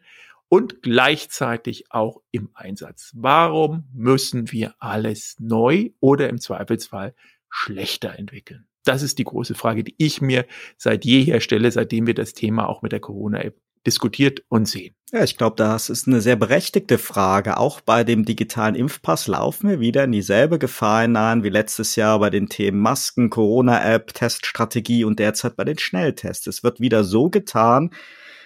und 0.50 0.82
gleichzeitig 0.82 1.90
auch 1.90 2.20
im 2.32 2.50
Einsatz. 2.54 3.12
Warum 3.14 3.84
müssen 3.94 4.50
wir 4.50 4.74
alles 4.80 5.36
neu 5.38 5.90
oder 6.00 6.28
im 6.28 6.40
Zweifelsfall 6.40 7.14
schlechter 7.48 8.18
entwickeln? 8.18 8.66
Das 8.84 9.02
ist 9.02 9.18
die 9.18 9.24
große 9.24 9.54
Frage, 9.54 9.84
die 9.84 9.94
ich 9.96 10.20
mir 10.20 10.44
seit 10.76 11.04
jeher 11.04 11.40
stelle, 11.40 11.70
seitdem 11.70 12.06
wir 12.06 12.14
das 12.14 12.34
Thema 12.34 12.68
auch 12.68 12.82
mit 12.82 12.90
der 12.92 13.00
Corona-App 13.00 13.56
diskutiert 13.86 14.42
und 14.48 14.66
sehen. 14.66 14.94
Ja, 15.12 15.22
ich 15.22 15.36
glaube, 15.36 15.56
das 15.56 15.88
ist 15.88 16.08
eine 16.08 16.20
sehr 16.20 16.36
berechtigte 16.36 16.98
Frage. 16.98 17.56
Auch 17.56 17.80
bei 17.80 18.02
dem 18.02 18.24
digitalen 18.24 18.74
Impfpass 18.74 19.28
laufen 19.28 19.70
wir 19.70 19.80
wieder 19.80 20.04
in 20.04 20.12
dieselbe 20.12 20.58
Gefahr 20.58 21.02
hinein 21.02 21.44
wie 21.44 21.48
letztes 21.48 21.94
Jahr 21.94 22.18
bei 22.18 22.30
den 22.30 22.48
Themen 22.48 22.80
Masken, 22.80 23.30
Corona-App, 23.30 24.14
Teststrategie 24.14 25.04
und 25.04 25.20
derzeit 25.20 25.56
bei 25.56 25.64
den 25.64 25.78
Schnelltests. 25.78 26.48
Es 26.48 26.64
wird 26.64 26.80
wieder 26.80 27.04
so 27.04 27.30
getan, 27.30 27.90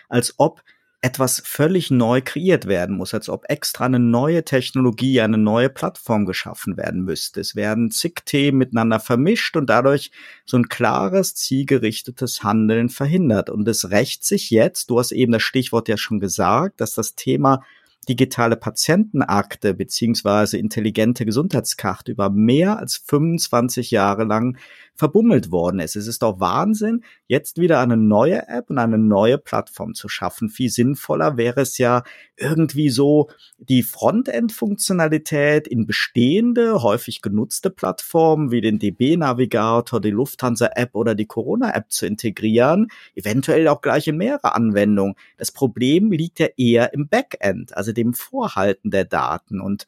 als 0.08 0.34
ob 0.36 0.62
etwas 1.04 1.42
völlig 1.44 1.90
neu 1.90 2.22
kreiert 2.24 2.64
werden 2.64 2.96
muss, 2.96 3.12
als 3.12 3.28
ob 3.28 3.44
extra 3.50 3.84
eine 3.84 3.98
neue 3.98 4.42
Technologie, 4.42 5.20
eine 5.20 5.36
neue 5.36 5.68
Plattform 5.68 6.24
geschaffen 6.24 6.78
werden 6.78 7.02
müsste. 7.02 7.42
Es 7.42 7.54
werden 7.54 7.90
zig 7.90 8.22
Themen 8.24 8.56
miteinander 8.56 8.98
vermischt 9.00 9.54
und 9.58 9.68
dadurch 9.68 10.10
so 10.46 10.56
ein 10.56 10.70
klares, 10.70 11.34
zielgerichtetes 11.34 12.42
Handeln 12.42 12.88
verhindert. 12.88 13.50
Und 13.50 13.68
es 13.68 13.90
rächt 13.90 14.24
sich 14.24 14.48
jetzt, 14.48 14.88
du 14.88 14.98
hast 14.98 15.12
eben 15.12 15.32
das 15.32 15.42
Stichwort 15.42 15.88
ja 15.88 15.98
schon 15.98 16.20
gesagt, 16.20 16.80
dass 16.80 16.94
das 16.94 17.14
Thema 17.14 17.62
digitale 18.08 18.56
Patientenakte 18.56 19.74
beziehungsweise 19.74 20.56
intelligente 20.56 21.26
Gesundheitskarte 21.26 22.12
über 22.12 22.30
mehr 22.30 22.78
als 22.78 22.96
25 22.96 23.90
Jahre 23.90 24.24
lang 24.24 24.56
verbummelt 24.96 25.50
worden 25.50 25.80
ist. 25.80 25.96
Es 25.96 26.06
ist 26.06 26.22
doch 26.22 26.40
Wahnsinn, 26.40 27.02
jetzt 27.26 27.58
wieder 27.58 27.80
eine 27.80 27.96
neue 27.96 28.48
App 28.48 28.70
und 28.70 28.78
eine 28.78 28.98
neue 28.98 29.38
Plattform 29.38 29.94
zu 29.94 30.08
schaffen. 30.08 30.48
Viel 30.48 30.70
sinnvoller 30.70 31.36
wäre 31.36 31.62
es 31.62 31.78
ja 31.78 32.04
irgendwie 32.36 32.90
so, 32.90 33.28
die 33.58 33.82
Frontend-Funktionalität 33.82 35.66
in 35.66 35.86
bestehende, 35.86 36.82
häufig 36.82 37.22
genutzte 37.22 37.70
Plattformen 37.70 38.50
wie 38.50 38.60
den 38.60 38.78
DB-Navigator, 38.78 40.00
die 40.00 40.10
Lufthansa-App 40.10 40.94
oder 40.94 41.14
die 41.14 41.26
Corona-App 41.26 41.90
zu 41.90 42.06
integrieren, 42.06 42.88
eventuell 43.14 43.66
auch 43.68 43.80
gleich 43.80 44.06
in 44.06 44.16
mehrere 44.16 44.54
Anwendungen. 44.54 45.14
Das 45.36 45.50
Problem 45.50 46.12
liegt 46.12 46.38
ja 46.38 46.48
eher 46.56 46.92
im 46.94 47.08
Backend, 47.08 47.76
also 47.76 47.92
dem 47.92 48.14
Vorhalten 48.14 48.90
der 48.90 49.04
Daten 49.04 49.60
und 49.60 49.86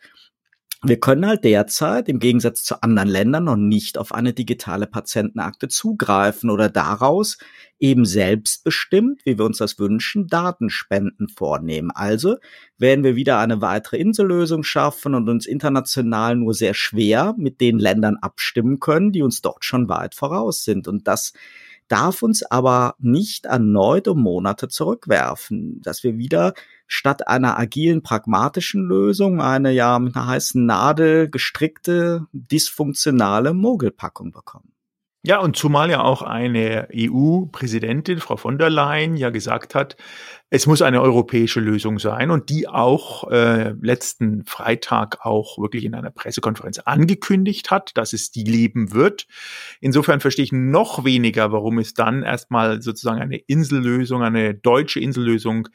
wir 0.82 1.00
können 1.00 1.26
halt 1.26 1.42
derzeit 1.44 2.08
im 2.08 2.18
Gegensatz 2.18 2.62
zu 2.62 2.82
anderen 2.82 3.08
Ländern 3.08 3.44
noch 3.44 3.56
nicht 3.56 3.96
auf 3.96 4.12
eine 4.12 4.34
digitale 4.34 4.86
Patientenakte 4.86 5.68
zugreifen 5.68 6.50
oder 6.50 6.68
daraus 6.68 7.38
eben 7.78 8.04
selbstbestimmt, 8.04 9.24
wie 9.24 9.38
wir 9.38 9.46
uns 9.46 9.58
das 9.58 9.78
wünschen, 9.78 10.26
Datenspenden 10.26 11.28
vornehmen. 11.28 11.90
Also 11.90 12.36
werden 12.78 13.04
wir 13.04 13.16
wieder 13.16 13.38
eine 13.38 13.62
weitere 13.62 13.96
Insellösung 13.96 14.62
schaffen 14.64 15.14
und 15.14 15.28
uns 15.28 15.46
international 15.46 16.36
nur 16.36 16.52
sehr 16.52 16.74
schwer 16.74 17.34
mit 17.38 17.60
den 17.60 17.78
Ländern 17.78 18.16
abstimmen 18.20 18.78
können, 18.78 19.12
die 19.12 19.22
uns 19.22 19.40
dort 19.40 19.64
schon 19.64 19.88
weit 19.88 20.14
voraus 20.14 20.64
sind. 20.64 20.88
Und 20.88 21.08
das 21.08 21.32
darf 21.88 22.22
uns 22.22 22.42
aber 22.42 22.96
nicht 22.98 23.46
erneut 23.46 24.08
um 24.08 24.22
Monate 24.22 24.68
zurückwerfen, 24.68 25.80
dass 25.82 26.02
wir 26.02 26.18
wieder 26.18 26.54
statt 26.86 27.28
einer 27.28 27.58
agilen, 27.58 28.02
pragmatischen 28.02 28.84
Lösung 28.84 29.40
eine 29.40 29.72
ja 29.72 29.98
mit 29.98 30.16
einer 30.16 30.26
heißen 30.26 30.64
Nadel 30.64 31.30
gestrickte, 31.30 32.26
dysfunktionale 32.32 33.54
Mogelpackung 33.54 34.32
bekommen. 34.32 34.76
Ja, 35.26 35.40
und 35.40 35.56
zumal 35.56 35.90
ja 35.90 36.02
auch 36.04 36.22
eine 36.22 36.86
EU-Präsidentin, 36.94 38.20
Frau 38.20 38.36
von 38.36 38.58
der 38.58 38.70
Leyen, 38.70 39.16
ja 39.16 39.30
gesagt 39.30 39.74
hat, 39.74 39.96
es 40.50 40.68
muss 40.68 40.82
eine 40.82 41.02
europäische 41.02 41.58
Lösung 41.58 41.98
sein 41.98 42.30
und 42.30 42.48
die 42.48 42.68
auch 42.68 43.28
äh, 43.32 43.70
letzten 43.70 44.44
Freitag 44.44 45.26
auch 45.26 45.58
wirklich 45.58 45.82
in 45.84 45.96
einer 45.96 46.12
Pressekonferenz 46.12 46.78
angekündigt 46.78 47.72
hat, 47.72 47.90
dass 47.96 48.12
es 48.12 48.30
die 48.30 48.44
leben 48.44 48.92
wird. 48.92 49.26
Insofern 49.80 50.20
verstehe 50.20 50.44
ich 50.44 50.52
noch 50.52 51.04
weniger, 51.04 51.50
warum 51.50 51.80
es 51.80 51.94
dann 51.94 52.22
erstmal 52.22 52.80
sozusagen 52.80 53.20
eine 53.20 53.38
Insellösung, 53.38 54.22
eine 54.22 54.54
deutsche 54.54 55.00
Insellösung 55.00 55.66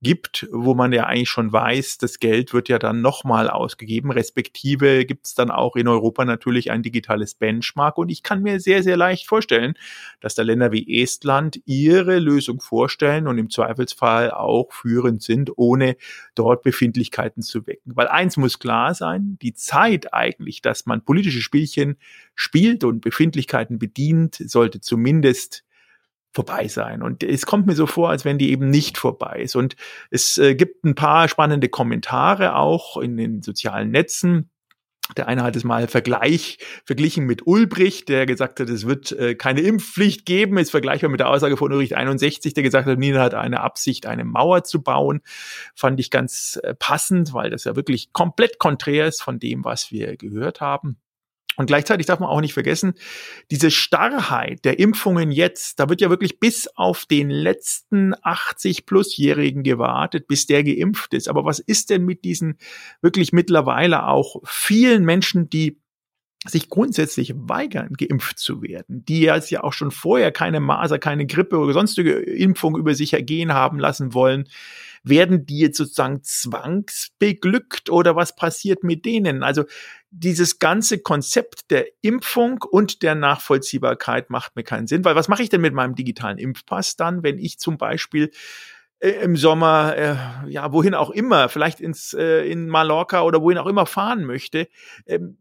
gibt, 0.00 0.46
wo 0.52 0.74
man 0.74 0.92
ja 0.92 1.04
eigentlich 1.06 1.28
schon 1.28 1.52
weiß, 1.52 1.98
das 1.98 2.20
Geld 2.20 2.52
wird 2.52 2.68
ja 2.68 2.78
dann 2.78 3.00
nochmal 3.00 3.50
ausgegeben, 3.50 4.12
respektive 4.12 5.04
gibt 5.04 5.26
es 5.26 5.34
dann 5.34 5.50
auch 5.50 5.74
in 5.74 5.88
Europa 5.88 6.24
natürlich 6.24 6.70
ein 6.70 6.82
digitales 6.82 7.34
Benchmark. 7.34 7.98
Und 7.98 8.08
ich 8.08 8.22
kann 8.22 8.42
mir 8.42 8.60
sehr, 8.60 8.82
sehr 8.82 8.96
leicht 8.96 9.26
vorstellen, 9.26 9.74
dass 10.20 10.36
da 10.36 10.42
Länder 10.42 10.70
wie 10.70 11.02
Estland 11.02 11.60
ihre 11.64 12.20
Lösung 12.20 12.60
vorstellen 12.60 13.26
und 13.26 13.38
im 13.38 13.50
Zweifelsfall 13.50 14.30
auch 14.30 14.72
führend 14.72 15.22
sind, 15.22 15.50
ohne 15.56 15.96
dort 16.36 16.62
Befindlichkeiten 16.62 17.42
zu 17.42 17.66
wecken. 17.66 17.96
Weil 17.96 18.08
eins 18.08 18.36
muss 18.36 18.60
klar 18.60 18.94
sein, 18.94 19.36
die 19.42 19.54
Zeit 19.54 20.14
eigentlich, 20.14 20.62
dass 20.62 20.86
man 20.86 21.04
politische 21.04 21.42
Spielchen 21.42 21.96
spielt 22.36 22.84
und 22.84 23.00
Befindlichkeiten 23.00 23.80
bedient, 23.80 24.36
sollte 24.36 24.80
zumindest 24.80 25.64
vorbei 26.32 26.68
sein. 26.68 27.02
Und 27.02 27.22
es 27.22 27.46
kommt 27.46 27.66
mir 27.66 27.74
so 27.74 27.86
vor, 27.86 28.10
als 28.10 28.24
wenn 28.24 28.38
die 28.38 28.50
eben 28.50 28.70
nicht 28.70 28.98
vorbei 28.98 29.40
ist. 29.42 29.56
Und 29.56 29.76
es 30.10 30.38
äh, 30.38 30.54
gibt 30.54 30.84
ein 30.84 30.94
paar 30.94 31.28
spannende 31.28 31.68
Kommentare 31.68 32.54
auch 32.56 32.96
in 32.96 33.16
den 33.16 33.42
sozialen 33.42 33.90
Netzen 33.90 34.50
Der 35.16 35.26
eine 35.26 35.42
hat 35.42 35.56
es 35.56 35.64
mal 35.64 35.88
Vergleich, 35.88 36.58
verglichen 36.84 37.24
mit 37.24 37.46
Ulbricht, 37.46 38.10
der 38.10 38.26
gesagt 38.26 38.60
hat, 38.60 38.68
es 38.68 38.86
wird 38.86 39.10
äh, 39.12 39.34
keine 39.34 39.62
Impfpflicht 39.62 40.26
geben, 40.26 40.58
ist 40.58 40.70
vergleichbar 40.70 41.08
mit 41.08 41.20
der 41.20 41.30
Aussage 41.30 41.56
von 41.56 41.72
Ulbricht 41.72 41.94
61, 41.94 42.52
der 42.52 42.62
gesagt 42.62 42.86
hat, 42.86 42.98
Nina 42.98 43.20
hat 43.20 43.34
eine 43.34 43.60
Absicht, 43.60 44.04
eine 44.04 44.24
Mauer 44.24 44.64
zu 44.64 44.82
bauen. 44.82 45.22
Fand 45.74 45.98
ich 45.98 46.10
ganz 46.10 46.60
äh, 46.62 46.74
passend, 46.74 47.32
weil 47.32 47.48
das 47.50 47.64
ja 47.64 47.74
wirklich 47.74 48.12
komplett 48.12 48.58
konträr 48.58 49.06
ist 49.06 49.22
von 49.22 49.38
dem, 49.38 49.64
was 49.64 49.90
wir 49.90 50.16
gehört 50.16 50.60
haben. 50.60 50.98
Und 51.58 51.66
gleichzeitig 51.66 52.06
darf 52.06 52.20
man 52.20 52.28
auch 52.28 52.40
nicht 52.40 52.54
vergessen, 52.54 52.94
diese 53.50 53.72
Starrheit 53.72 54.64
der 54.64 54.78
Impfungen 54.78 55.32
jetzt, 55.32 55.80
da 55.80 55.88
wird 55.88 56.00
ja 56.00 56.08
wirklich 56.08 56.38
bis 56.38 56.68
auf 56.76 57.04
den 57.04 57.30
letzten 57.30 58.14
80 58.22 58.86
plusjährigen 58.86 59.64
gewartet, 59.64 60.28
bis 60.28 60.46
der 60.46 60.62
geimpft 60.62 61.14
ist. 61.14 61.28
Aber 61.28 61.44
was 61.44 61.58
ist 61.58 61.90
denn 61.90 62.04
mit 62.04 62.24
diesen 62.24 62.58
wirklich 63.02 63.32
mittlerweile 63.32 64.06
auch 64.06 64.36
vielen 64.44 65.04
Menschen, 65.04 65.50
die 65.50 65.80
sich 66.46 66.68
grundsätzlich 66.68 67.34
weigern, 67.36 67.94
geimpft 67.94 68.38
zu 68.38 68.62
werden, 68.62 69.04
die 69.04 69.22
jetzt 69.22 69.50
ja 69.50 69.64
auch 69.64 69.72
schon 69.72 69.90
vorher 69.90 70.30
keine 70.30 70.60
Maser, 70.60 70.98
keine 70.98 71.26
Grippe 71.26 71.58
oder 71.58 71.72
sonstige 71.72 72.12
Impfung 72.12 72.76
über 72.76 72.94
sich 72.94 73.12
ergehen 73.12 73.52
haben 73.52 73.78
lassen 73.80 74.14
wollen, 74.14 74.48
werden 75.02 75.46
die 75.46 75.58
jetzt 75.58 75.78
sozusagen 75.78 76.22
zwangsbeglückt 76.22 77.90
oder 77.90 78.14
was 78.14 78.36
passiert 78.36 78.84
mit 78.84 79.04
denen? 79.04 79.42
Also 79.42 79.64
dieses 80.10 80.58
ganze 80.58 80.98
Konzept 80.98 81.70
der 81.70 81.86
Impfung 82.02 82.62
und 82.62 83.02
der 83.02 83.14
Nachvollziehbarkeit 83.14 84.30
macht 84.30 84.54
mir 84.54 84.64
keinen 84.64 84.86
Sinn, 84.86 85.04
weil 85.04 85.16
was 85.16 85.28
mache 85.28 85.42
ich 85.42 85.48
denn 85.48 85.60
mit 85.60 85.74
meinem 85.74 85.96
digitalen 85.96 86.38
Impfpass 86.38 86.96
dann, 86.96 87.22
wenn 87.24 87.38
ich 87.38 87.58
zum 87.58 87.78
Beispiel 87.78 88.30
äh, 89.00 89.10
im 89.10 89.36
Sommer, 89.36 89.96
äh, 89.96 90.16
ja, 90.50 90.72
wohin 90.72 90.94
auch 90.94 91.10
immer, 91.10 91.48
vielleicht 91.48 91.80
ins, 91.80 92.14
äh, 92.14 92.48
in 92.48 92.68
Mallorca 92.68 93.22
oder 93.22 93.42
wohin 93.42 93.58
auch 93.58 93.66
immer 93.66 93.86
fahren 93.86 94.24
möchte, 94.24 94.68
ähm, 95.06 95.38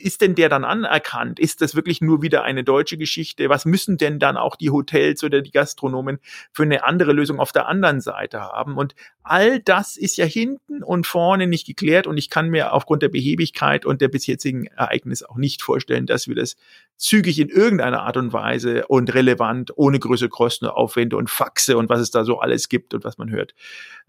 ist 0.00 0.20
denn 0.20 0.34
der 0.34 0.48
dann 0.48 0.64
anerkannt? 0.64 1.38
Ist 1.38 1.60
das 1.60 1.74
wirklich 1.74 2.00
nur 2.00 2.22
wieder 2.22 2.42
eine 2.42 2.64
deutsche 2.64 2.96
Geschichte? 2.96 3.48
Was 3.48 3.64
müssen 3.64 3.98
denn 3.98 4.18
dann 4.18 4.36
auch 4.36 4.56
die 4.56 4.70
Hotels 4.70 5.22
oder 5.22 5.42
die 5.42 5.50
Gastronomen 5.50 6.18
für 6.52 6.62
eine 6.62 6.84
andere 6.84 7.12
Lösung 7.12 7.38
auf 7.38 7.52
der 7.52 7.68
anderen 7.68 8.00
Seite 8.00 8.40
haben? 8.40 8.76
Und 8.76 8.94
all 9.22 9.60
das 9.60 9.96
ist 9.96 10.16
ja 10.16 10.24
hinten 10.24 10.82
und 10.82 11.06
vorne 11.06 11.46
nicht 11.46 11.66
geklärt 11.66 12.06
und 12.06 12.16
ich 12.16 12.30
kann 12.30 12.48
mir 12.48 12.72
aufgrund 12.72 13.02
der 13.02 13.08
Behebigkeit 13.08 13.84
und 13.84 14.00
der 14.00 14.08
bis 14.08 14.26
jetzigen 14.26 14.66
Ereignisse 14.66 15.28
auch 15.28 15.36
nicht 15.36 15.62
vorstellen, 15.62 16.06
dass 16.06 16.28
wir 16.28 16.34
das 16.34 16.56
zügig 16.96 17.38
in 17.38 17.48
irgendeiner 17.48 18.02
Art 18.02 18.16
und 18.16 18.32
Weise 18.32 18.86
und 18.86 19.14
relevant 19.14 19.72
ohne 19.76 19.98
größere 19.98 20.28
Kosten, 20.28 20.66
Aufwände 20.66 21.16
und 21.16 21.30
Faxe 21.30 21.76
und 21.76 21.88
was 21.88 22.00
es 22.00 22.10
da 22.10 22.24
so 22.24 22.40
alles 22.40 22.68
gibt 22.68 22.94
und 22.94 23.04
was 23.04 23.18
man 23.18 23.30
hört, 23.30 23.54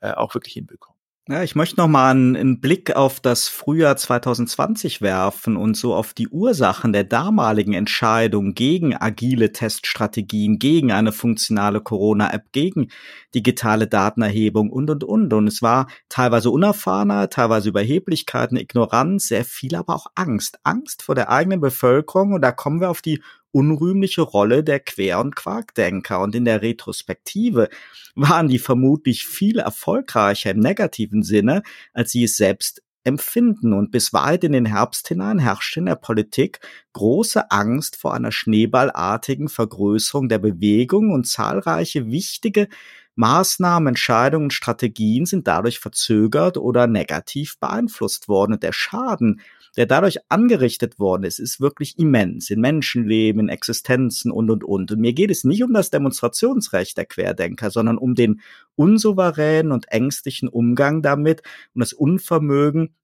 äh, 0.02 0.12
auch 0.12 0.34
wirklich 0.34 0.54
hinbekommen. 0.54 1.01
Ja, 1.30 1.44
ich 1.44 1.54
möchte 1.54 1.80
noch 1.80 1.88
mal 1.88 2.10
einen, 2.10 2.36
einen, 2.36 2.62
Blick 2.62 2.96
auf 2.96 3.20
das 3.20 3.48
Frühjahr 3.48 3.96
2020 3.96 5.02
werfen 5.02 5.56
und 5.56 5.78
so 5.78 5.94
auf 5.94 6.16
die 6.16 6.28
Ursachen 6.28 6.94
der 6.94 7.04
damaligen 7.04 7.74
Entscheidung 7.74 8.56
gegen 8.56 9.00
agile 9.00 9.52
Teststrategien, 9.52 10.58
gegen 10.58 10.92
eine 10.92 11.12
funktionale 11.12 11.80
Corona-App, 11.80 12.52
gegen 12.54 12.88
digitale 13.36 13.88
Datenerhebung 13.88 14.72
und, 14.72 14.90
und, 14.90 15.04
und. 15.04 15.32
Und 15.32 15.48
es 15.48 15.62
war 15.62 15.86
teilweise 16.10 16.50
unerfahrener, 16.50 17.30
teilweise 17.30 17.70
Überheblichkeit, 17.70 18.50
eine 18.50 18.62
Ignoranz, 18.62 19.28
sehr 19.28 19.46
viel, 19.46 19.76
aber 19.76 19.94
auch 19.94 20.08
Angst. 20.16 20.58
Angst 20.64 21.04
vor 21.04 21.14
der 21.14 21.30
eigenen 21.30 21.62
Bevölkerung. 21.62 22.34
Und 22.34 22.42
da 22.42 22.52
kommen 22.52 22.82
wir 22.82 22.90
auf 22.90 23.04
die 23.04 23.22
unrühmliche 23.52 24.22
Rolle 24.22 24.64
der 24.64 24.80
Quer- 24.80 25.20
und 25.20 25.36
Quarkdenker. 25.36 26.22
Und 26.22 26.36
in 26.36 26.46
der 26.46 26.62
Retrospektive 26.62 27.70
waren 28.16 28.48
die 28.48 28.60
vermutlich 28.60 29.26
viel 29.26 29.60
erfolgreicher 29.60 30.52
im 30.52 30.60
negativen 30.60 31.24
Sinne, 31.24 31.64
als 31.94 32.12
sie 32.12 32.24
es 32.24 32.38
selbst 32.38 32.82
empfinden. 33.04 33.74
Und 33.74 33.92
bis 33.92 34.14
weit 34.14 34.44
in 34.44 34.52
den 34.52 34.66
Herbst 34.66 35.08
hinein 35.08 35.40
herrschte 35.40 35.80
in 35.80 35.88
der 35.88 35.96
Politik 35.96 36.60
große 36.94 37.52
Angst 37.52 37.96
vor 37.96 38.14
einer 38.14 38.32
schneeballartigen 38.32 39.50
Vergrößerung 39.50 40.30
der 40.30 40.40
Bewegung 40.40 41.12
und 41.12 41.28
zahlreiche 41.28 42.08
wichtige 42.08 42.68
Maßnahmen, 43.16 43.90
Entscheidungen, 43.90 44.52
Strategien 44.52 45.26
sind 45.26 45.48
dadurch 45.48 45.80
verzögert 45.80 46.58
oder 46.58 46.88
negativ 46.88 47.60
beeinflusst 47.60 48.28
worden. 48.30 48.54
Und 48.54 48.64
der 48.64 48.74
Schaden, 48.74 49.42
der 49.78 49.86
dadurch 49.86 50.18
angerichtet 50.30 51.00
worden 51.00 51.24
ist, 51.24 51.40
ist 51.40 51.62
wirklich 51.62 51.98
immens 51.98 52.50
in 52.50 52.60
Menschenleben, 52.60 53.42
in 53.42 53.50
Existenzen 53.50 54.32
und, 54.32 54.50
und, 54.50 54.64
und. 54.64 54.92
Und 54.92 55.00
mir 55.00 55.14
geht 55.14 55.32
es 55.32 55.44
nicht 55.44 55.64
um 55.64 55.74
das 55.74 55.90
Demonstrationsrecht 55.90 56.98
der 56.98 57.06
Querdenker, 57.06 57.72
sondern 57.72 57.98
um 57.98 58.16
den 58.16 58.42
unsouveränen 58.76 59.72
und 59.72 59.88
ängstlichen 59.90 60.50
Umgang 60.50 61.02
damit 61.02 61.42
und 61.74 61.80
das 61.80 61.94
Unvermögen, 61.94 62.96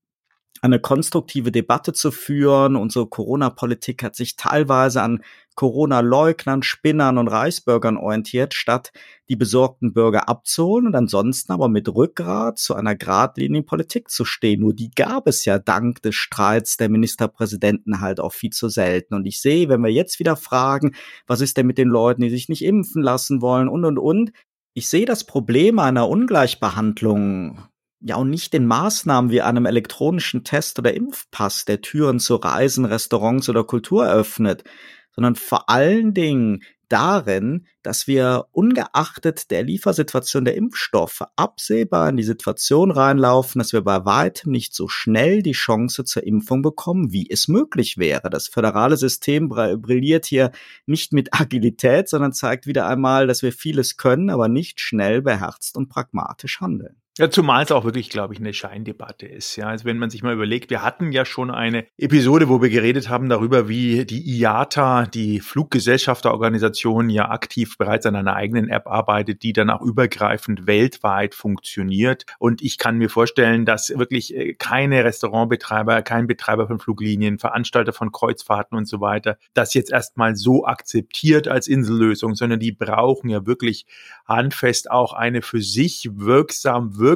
eine 0.62 0.80
konstruktive 0.80 1.52
Debatte 1.52 1.94
zu 1.94 2.12
führen. 2.12 2.76
Unsere 2.76 3.08
Corona-Politik 3.08 4.04
hat 4.04 4.16
sich 4.16 4.36
teilweise 4.36 5.02
an 5.02 5.24
Corona-Leugnern, 5.56 6.62
Spinnern 6.62 7.18
und 7.18 7.28
Reichsbürgern 7.28 7.98
orientiert, 7.98 8.54
statt 8.54 8.92
die 9.28 9.36
besorgten 9.36 9.92
Bürger 9.92 10.30
abzuholen 10.30 10.88
und 10.88 10.96
ansonsten 10.96 11.52
aber 11.52 11.68
mit 11.68 11.90
Rückgrat 11.90 12.60
zu 12.60 12.76
einer 12.76 12.96
geradlinigen 12.96 13.66
Politik 13.66 14.10
zu 14.10 14.24
stehen. 14.24 14.62
Nur 14.62 14.74
die 14.74 14.92
gab 14.92 15.28
es 15.28 15.46
ja 15.46 15.58
dank 15.58 16.02
des 16.04 16.16
Streits 16.16 16.78
der 16.78 16.90
Ministerpräsidenten 16.90 18.02
halt 18.02 18.20
auch 18.20 18.34
viel 18.34 18.52
zu 18.52 18.70
selten. 18.70 19.16
Und 19.16 19.26
ich 19.26 19.42
sehe, 19.42 19.68
wenn 19.68 19.82
wir 19.82 19.92
jetzt 19.92 20.20
wieder 20.20 20.36
fragen, 20.36 20.96
was 21.26 21.42
ist 21.42 21.58
denn 21.58 21.66
mit 21.66 21.80
den 21.80 21.90
Leuten, 21.90 22.22
die 22.22 22.30
sich 22.30 22.50
nicht 22.50 22.64
impfen 22.64 23.02
lassen 23.02 23.42
wollen 23.42 23.68
und, 23.68 23.84
und, 23.84 23.98
und, 23.98 24.32
ich 24.76 24.90
sehe 24.90 25.08
das 25.08 25.24
Problem 25.24 25.80
einer 25.80 26.08
Ungleichbehandlung 26.08 27.68
ja 28.00 28.16
und 28.16 28.30
nicht 28.30 28.54
den 28.54 28.66
Maßnahmen 28.68 29.32
wie 29.32 29.42
einem 29.42 29.66
elektronischen 29.66 30.44
Test 30.44 30.80
oder 30.80 30.94
Impfpass, 30.94 31.66
der 31.66 31.82
Türen 31.82 32.20
zu 32.20 32.36
Reisen, 32.36 32.86
Restaurants 32.86 33.50
oder 33.50 33.64
Kultur 33.64 34.08
öffnet, 34.10 34.64
sondern 35.12 35.36
vor 35.36 35.70
allen 35.70 36.14
Dingen 36.14 36.62
darin, 36.90 37.68
dass 37.84 38.08
wir 38.08 38.46
ungeachtet 38.52 39.52
der 39.52 39.64
Liefersituation 39.64 40.46
der 40.46 40.56
Impfstoffe 40.56 41.24
absehbar 41.36 42.10
in 42.10 42.18
die 42.18 42.24
Situation 42.24 42.92
reinlaufen, 42.92 43.60
dass 43.60 43.74
wir 43.74 43.82
bei 43.82 44.06
weitem 44.06 44.52
nicht 44.52 44.74
so 44.74 44.88
schnell 44.88 45.42
die 45.42 45.52
Chance 45.52 46.06
zur 46.06 46.24
Impfung 46.24 46.62
bekommen, 46.62 47.12
wie 47.12 47.30
es 47.30 47.48
möglich 47.48 47.98
wäre. 47.98 48.30
Das 48.30 48.48
föderale 48.48 48.96
System 48.96 49.50
brilliert 49.50 50.26
hier 50.26 50.52
nicht 50.86 51.14
mit 51.14 51.34
Agilität, 51.34 52.08
sondern 52.08 52.32
zeigt 52.32 52.68
wieder 52.68 52.88
einmal, 52.88 53.28
dass 53.28 53.42
wir 53.42 53.52
vieles 53.52 53.98
können, 53.98 54.30
aber 54.30 54.48
nicht 54.48 54.80
schnell, 54.80 55.22
beherzt 55.22 55.76
und 55.76 55.90
pragmatisch 55.90 56.62
handeln. 56.62 57.02
Ja, 57.20 57.32
zumal 57.32 57.64
es 57.64 57.72
auch 57.72 57.84
wirklich, 57.84 58.12
glaube 58.12 58.36
ich, 58.36 58.40
eine 58.40 58.54
Scheindebatte 58.54 59.26
ist. 59.26 59.56
Ja, 59.56 59.70
also 59.70 59.86
wenn 59.86 59.98
man 59.98 60.12
sich 60.12 60.22
mal 60.22 60.36
überlegt, 60.36 60.70
wir 60.70 60.84
hatten 60.84 61.12
ja 61.12 61.26
schon 61.26 61.50
eine 61.50 61.88
Episode, 61.98 62.48
wo 62.48 62.62
wir 62.62 62.70
geredet 62.70 63.10
haben 63.10 63.28
darüber, 63.28 63.68
wie 63.68 64.06
die 64.06 64.38
IATA, 64.38 65.08
die 65.08 65.40
Fluggesellschafterorganisation, 65.40 67.10
ja 67.10 67.30
aktiv 67.30 67.76
bereits 67.80 68.06
an 68.06 68.16
einer 68.16 68.36
eigenen 68.36 68.70
App 68.70 68.86
arbeitet, 68.86 69.42
die 69.42 69.52
dann 69.52 69.72
auch 69.72 69.82
übergreifend 69.82 70.68
weltweit 70.68 71.34
funktioniert. 71.34 72.28
Und 72.38 72.62
ich 72.62 72.78
kann 72.78 73.00
mir 73.00 73.10
vorstellen, 73.10 73.66
dass 73.66 73.90
wirklich 73.90 74.36
äh, 74.36 74.54
keine 74.54 75.04
Restaurantbetreiber, 75.04 76.04
kein 76.04 76.28
Betreiber 76.28 76.68
von 76.68 76.78
Fluglinien, 76.78 77.40
Veranstalter 77.40 77.94
von 77.94 78.12
Kreuzfahrten 78.12 78.78
und 78.78 78.86
so 78.86 79.02
weiter, 79.02 79.40
das 79.56 79.74
jetzt 79.74 79.92
erstmal 79.92 80.36
so 80.36 80.68
akzeptiert 80.68 81.48
als 81.48 81.68
Insellösung, 81.68 82.36
sondern 82.36 82.60
die 82.60 82.74
brauchen 82.74 83.32
ja 83.32 83.48
wirklich 83.48 83.88
handfest 84.28 84.92
auch 84.92 85.14
eine 85.14 85.42
für 85.42 85.62
sich 85.62 86.10
wirksam 86.14 86.98
wirkende 86.98 87.07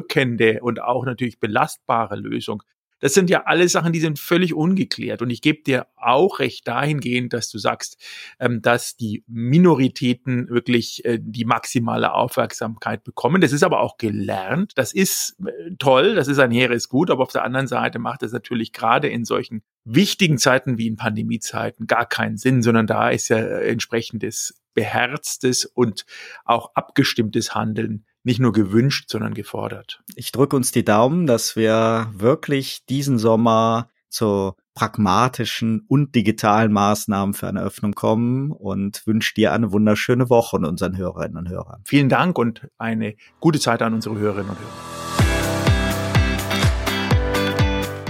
und 0.62 0.80
auch 0.80 1.04
natürlich 1.04 1.38
belastbare 1.40 2.16
Lösung. 2.16 2.62
Das 3.02 3.14
sind 3.14 3.28
ja 3.30 3.42
alle 3.46 3.68
Sachen, 3.68 3.92
die 3.92 3.98
sind 3.98 4.20
völlig 4.20 4.54
ungeklärt. 4.54 5.22
Und 5.22 5.30
ich 5.30 5.42
gebe 5.42 5.62
dir 5.64 5.88
auch 5.96 6.38
recht 6.38 6.68
dahingehend, 6.68 7.32
dass 7.32 7.50
du 7.50 7.58
sagst, 7.58 7.96
ähm, 8.38 8.62
dass 8.62 8.96
die 8.96 9.24
Minoritäten 9.26 10.48
wirklich 10.48 11.04
äh, 11.04 11.18
die 11.20 11.44
maximale 11.44 12.14
Aufmerksamkeit 12.14 13.02
bekommen. 13.02 13.40
Das 13.40 13.52
ist 13.52 13.64
aber 13.64 13.80
auch 13.80 13.96
gelernt. 13.96 14.72
Das 14.76 14.92
ist 14.92 15.36
äh, 15.44 15.72
toll, 15.80 16.14
das 16.14 16.28
ist 16.28 16.38
ein 16.38 16.52
hehres 16.52 16.88
Gut, 16.88 17.10
aber 17.10 17.24
auf 17.24 17.32
der 17.32 17.42
anderen 17.42 17.66
Seite 17.66 17.98
macht 17.98 18.22
es 18.22 18.30
natürlich 18.30 18.72
gerade 18.72 19.08
in 19.08 19.24
solchen 19.24 19.64
wichtigen 19.84 20.38
Zeiten 20.38 20.78
wie 20.78 20.86
in 20.86 20.94
Pandemiezeiten 20.94 21.88
gar 21.88 22.06
keinen 22.06 22.36
Sinn, 22.36 22.62
sondern 22.62 22.86
da 22.86 23.10
ist 23.10 23.28
ja 23.30 23.38
entsprechendes 23.38 24.62
beherztes 24.74 25.64
und 25.64 26.06
auch 26.44 26.70
abgestimmtes 26.76 27.52
Handeln 27.52 28.06
nicht 28.24 28.40
nur 28.40 28.52
gewünscht, 28.52 29.10
sondern 29.10 29.34
gefordert. 29.34 30.02
Ich 30.14 30.32
drücke 30.32 30.56
uns 30.56 30.72
die 30.72 30.84
Daumen, 30.84 31.26
dass 31.26 31.56
wir 31.56 32.08
wirklich 32.12 32.84
diesen 32.86 33.18
Sommer 33.18 33.88
zu 34.08 34.54
pragmatischen 34.74 35.84
und 35.88 36.14
digitalen 36.14 36.72
Maßnahmen 36.72 37.34
für 37.34 37.48
eine 37.48 37.62
Öffnung 37.62 37.92
kommen 37.92 38.50
und 38.50 39.06
wünsche 39.06 39.34
dir 39.34 39.52
eine 39.52 39.72
wunderschöne 39.72 40.30
Woche 40.30 40.56
und 40.56 40.64
unseren 40.64 40.96
Hörerinnen 40.96 41.36
und 41.36 41.48
Hörern. 41.48 41.82
Vielen 41.84 42.08
Dank 42.08 42.38
und 42.38 42.68
eine 42.78 43.14
gute 43.40 43.60
Zeit 43.60 43.82
an 43.82 43.94
unsere 43.94 44.18
Hörerinnen 44.18 44.50
und 44.50 44.58
Hörer. 44.58 45.02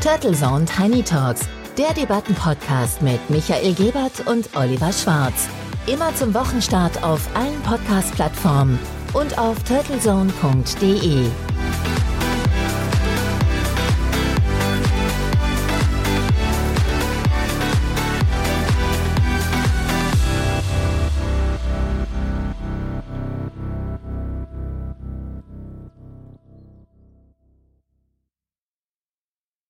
Turtle 0.00 0.32
Zone 0.32 0.64
Tiny 0.64 1.02
Talks, 1.02 1.48
der 1.78 1.94
Debattenpodcast 1.94 3.02
mit 3.02 3.18
Michael 3.30 3.74
Gebert 3.74 4.26
und 4.26 4.50
Oliver 4.56 4.92
Schwarz. 4.92 5.48
Immer 5.86 6.14
zum 6.14 6.34
Wochenstart 6.34 7.02
auf 7.02 7.28
allen 7.34 7.60
Podcast-Plattformen 7.62 8.78
und 9.14 9.38
auf 9.38 9.62
turtlezone.de. 9.64 11.26